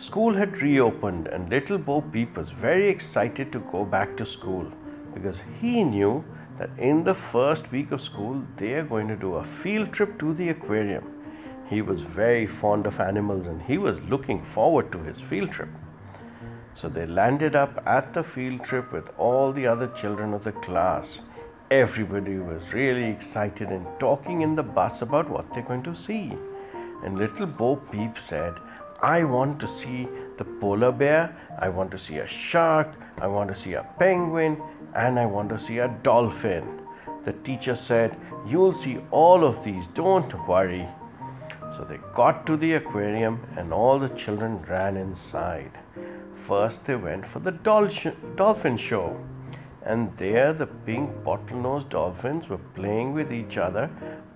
[0.00, 4.66] School had reopened, and little Bo Peep was very excited to go back to school
[5.12, 6.24] because he knew
[6.58, 10.18] that in the first week of school they are going to do a field trip
[10.18, 11.04] to the aquarium.
[11.68, 15.68] He was very fond of animals and he was looking forward to his field trip.
[16.74, 20.52] So they landed up at the field trip with all the other children of the
[20.52, 21.18] class.
[21.70, 26.32] Everybody was really excited and talking in the bus about what they're going to see.
[27.04, 28.54] And little Bo Peep said,
[29.02, 33.48] I want to see the polar bear, I want to see a shark, I want
[33.48, 34.60] to see a penguin,
[34.94, 36.80] and I want to see a dolphin.
[37.24, 40.86] The teacher said, You'll see all of these, don't worry.
[41.76, 45.70] So they got to the aquarium and all the children ran inside.
[46.46, 49.24] First, they went for the dolphin show,
[49.84, 53.88] and there the pink bottlenose dolphins were playing with each other,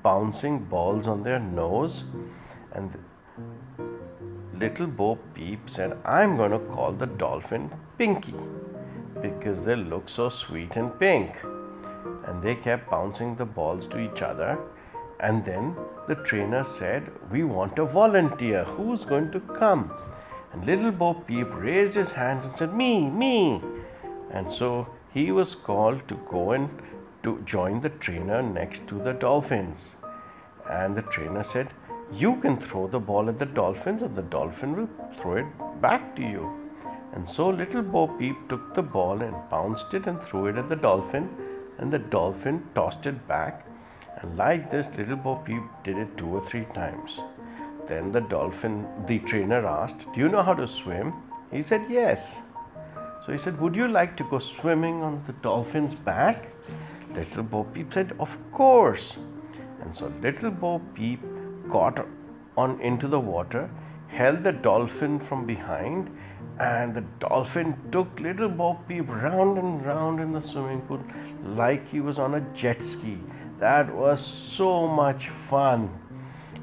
[0.03, 2.05] bouncing balls on their nose.
[2.73, 2.93] And
[4.65, 8.35] little Bo Peep said, I'm to call the dolphin Pinky
[9.21, 11.33] because they look so sweet and pink.
[12.27, 14.59] And they kept bouncing the balls to each other.
[15.21, 15.77] And then
[16.09, 18.65] the trainer said, We want a volunteer.
[18.65, 19.93] Who's going to come?
[20.53, 23.61] And little Bo Peep raised his hands and said, Me, me.
[24.31, 26.71] And so he was called to go and
[27.23, 29.79] to join the trainer next to the dolphins.
[30.71, 31.69] And the trainer said,
[32.13, 34.89] You can throw the ball at the dolphins, and the dolphin will
[35.21, 36.51] throw it back to you.
[37.15, 40.69] And so little Bo Peep took the ball and bounced it and threw it at
[40.69, 41.29] the dolphin,
[41.79, 43.67] and the dolphin tossed it back.
[44.21, 47.21] And like this, little Bo Peep did it two or three times.
[47.89, 51.13] Then the dolphin, the trainer asked, Do you know how to swim?
[51.51, 52.37] He said, Yes.
[53.25, 56.49] So he said, Would you like to go swimming on the dolphin's back?
[57.15, 59.17] Little Bo Peep said, Of course.
[59.83, 61.21] And so little Bo Peep
[61.71, 62.07] got
[62.57, 63.71] on into the water,
[64.09, 66.11] held the dolphin from behind,
[66.59, 71.03] and the dolphin took little Bo Peep round and round in the swimming pool
[71.45, 73.19] like he was on a jet ski.
[73.59, 75.91] That was so much fun.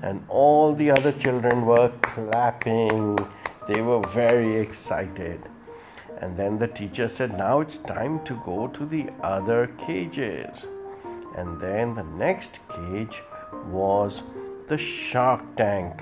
[0.02, 3.18] And all the other children were clapping.
[3.68, 5.42] They were very excited.
[6.20, 10.64] And then the teacher said, Now it's time to go to the other cages.
[11.36, 13.22] And then the next cage
[13.66, 14.22] was
[14.72, 16.02] the shark tank.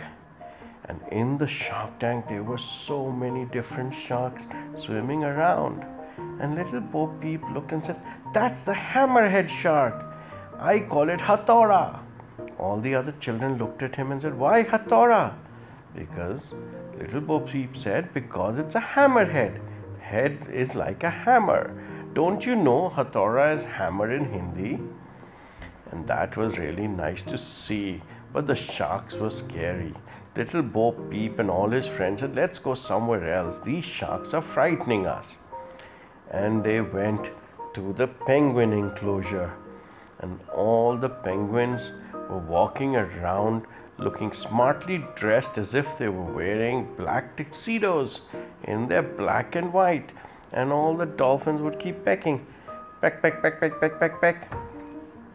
[0.85, 4.43] And in the shark tank, there were so many different sharks
[4.79, 5.83] swimming around.
[6.39, 7.99] And little Bo Peep looked and said,
[8.31, 9.95] That's the hammerhead shark.
[10.59, 11.99] I call it Hathora.
[12.59, 15.33] All the other children looked at him and said, Why Hathora?
[15.95, 16.41] Because
[16.95, 19.59] little Bo Peep said, Because it's a hammerhead.
[19.99, 21.73] Head is like a hammer.
[22.13, 24.79] Don't you know Hathora is hammer in Hindi?
[25.91, 28.03] And that was really nice to see.
[28.31, 29.93] But the sharks were scary.
[30.35, 33.57] Little Bo Peep and all his friends said, Let's go somewhere else.
[33.65, 35.35] These sharks are frightening us.
[36.29, 37.29] And they went
[37.73, 39.53] to the penguin enclosure.
[40.19, 41.91] And all the penguins
[42.29, 43.65] were walking around
[43.99, 48.21] looking smartly dressed as if they were wearing black tuxedos
[48.63, 50.11] in their black and white.
[50.51, 52.45] And all the dolphins would keep pecking.
[53.01, 54.51] Peck, peck, peck, peck, peck, peck, peck.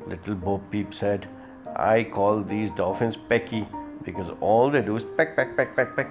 [0.06, 1.28] Little Bo Peep said,
[1.76, 3.66] I call these dolphins Pecky
[4.04, 6.10] because all they do is peck, peck, peck, peck, peck,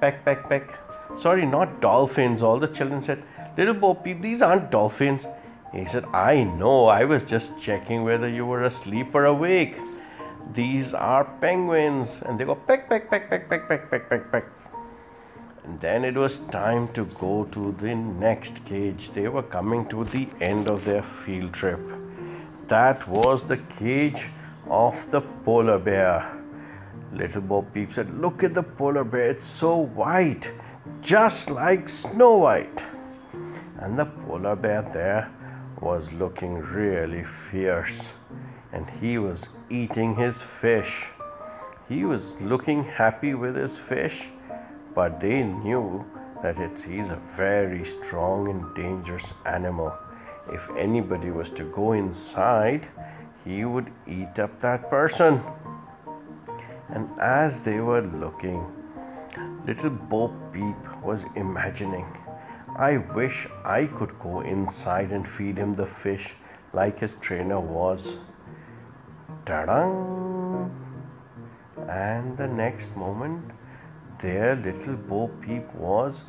[0.00, 0.78] peck, peck, peck.
[1.18, 2.42] Sorry, not dolphins.
[2.42, 3.22] All the children said,
[3.56, 5.26] Little Bo Peep, these aren't dolphins.
[5.72, 9.78] He said, I know, I was just checking whether you were asleep or awake.
[10.54, 12.20] These are penguins.
[12.22, 14.44] And they go peck, peck, peck, peck, peck, peck, peck, peck, peck.
[15.64, 19.10] And then it was time to go to the next cage.
[19.12, 21.80] They were coming to the end of their field trip.
[22.68, 24.28] That was the cage
[24.70, 26.34] of the polar bear.
[27.12, 30.50] Little Bo Peep said, Look at the polar bear, it's so white,
[31.00, 32.84] just like Snow White.
[33.78, 35.30] And the polar bear there
[35.80, 38.08] was looking really fierce,
[38.72, 41.06] and he was eating his fish.
[41.88, 44.26] He was looking happy with his fish,
[44.94, 46.04] but they knew
[46.42, 49.92] that it's, he's a very strong and dangerous animal.
[50.52, 52.88] If anybody was to go inside,
[53.48, 55.40] he would eat up that person.
[56.90, 58.64] And as they were looking,
[59.66, 62.06] little Bo Peep was imagining,
[62.76, 66.34] I wish I could go inside and feed him the fish
[66.72, 68.06] like his trainer was.
[69.46, 69.82] Ta-da!
[71.88, 73.50] And the next moment,
[74.20, 76.24] there little Bo Peep was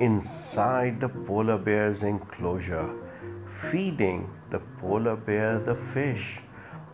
[0.00, 2.90] inside the polar bear's enclosure,
[3.70, 6.40] feeding the polar bear the fish.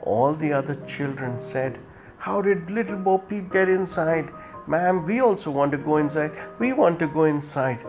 [0.02, 1.78] All the other children said,
[2.22, 4.28] how did little Bo Peep get inside?
[4.69, 6.31] Ma'am, we also want to go inside.
[6.60, 7.81] We want to go inside.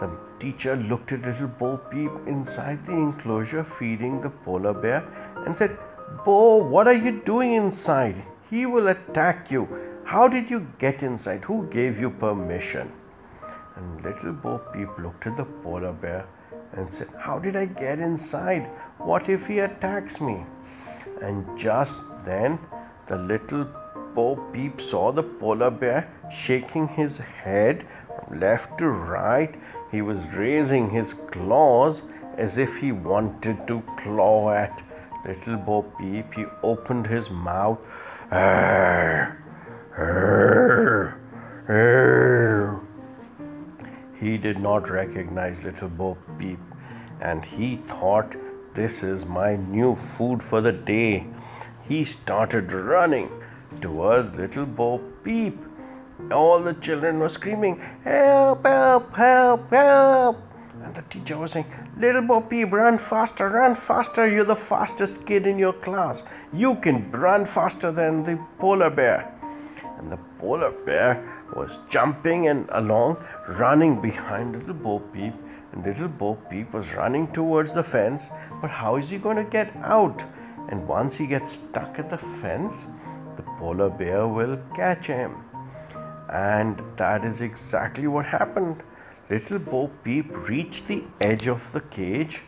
[0.00, 0.10] The
[0.40, 5.04] teacher looked at little Bo Peep inside the enclosure feeding the polar bear
[5.46, 5.78] and said,
[6.24, 8.24] Bo, what are you doing inside?
[8.50, 9.68] He will attack you.
[10.04, 11.44] How did you get inside?
[11.44, 12.90] Who gave you permission?
[13.76, 16.26] And little Bo Peep looked at the polar bear
[16.72, 18.68] and said, How did I get inside?
[18.98, 20.44] What if he attacks me?
[21.24, 22.58] And just then,
[23.06, 23.66] the little
[24.14, 29.54] Bo Peep saw the polar bear shaking his head from left to right.
[29.90, 32.02] He was raising his claws
[32.36, 34.82] as if he wanted to claw at
[35.26, 36.34] little Bo Peep.
[36.34, 37.78] He opened his mouth.
[38.30, 39.42] Arr,
[39.96, 41.20] arr,
[41.68, 42.80] arr.
[44.20, 46.58] He did not recognize little Bo Peep
[47.20, 48.34] and he thought,
[48.74, 51.28] This is my new food for the day.
[51.88, 53.30] He started running
[53.80, 55.56] towards little Bo Peep.
[56.32, 60.42] All the children were screaming, Help, help, help, help.
[60.82, 61.66] And the teacher was saying,
[61.96, 64.28] Little Bo Peep, run faster, run faster.
[64.28, 66.24] You're the fastest kid in your class.
[66.52, 69.32] You can run faster than the polar bear.
[69.98, 71.22] And the polar bear
[71.54, 75.32] was jumping and along, running behind little Bo Peep.
[75.74, 78.28] And little Bo Peep was running towards the fence.
[78.60, 80.22] But how is he going to get out?
[80.70, 82.86] And once he gets stuck at the fence,
[83.36, 85.34] the polar bear will catch him.
[86.32, 88.82] And that is exactly what happened.
[89.28, 92.42] Little Bo Peep reached the edge of the cage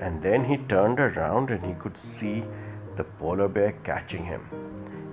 [0.00, 2.44] and then he turned around and he could see
[2.96, 4.42] the polar bear catching him.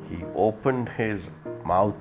[0.10, 1.28] He opened his
[1.64, 1.96] mouth,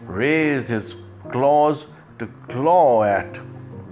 [0.00, 0.94] raised his
[1.30, 1.86] claws
[2.18, 3.38] to claw at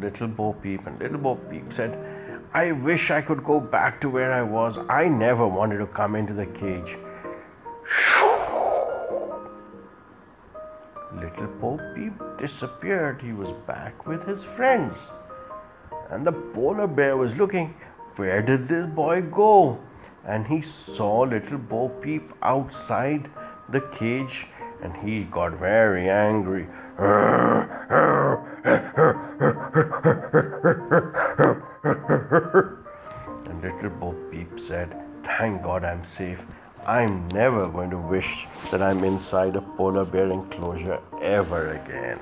[0.01, 1.99] Little Bo Peep, and Little Bo Peep said,
[2.53, 4.79] I wish I could go back to where I was.
[4.89, 6.97] I never wanted to come into the cage.
[11.15, 13.21] Little Bo Peep disappeared.
[13.23, 14.97] He was back with his friends.
[16.11, 17.75] And the polar bear was looking,
[18.17, 19.79] where did this boy go?
[20.25, 23.31] And he saw little Bo Peep outside
[23.69, 24.47] the cage
[24.83, 26.67] and he got very angry.
[33.47, 36.39] and little Bo Peep said, Thank God I'm safe.
[36.87, 42.21] I'm never going to wish that I'm inside a polar bear enclosure ever again.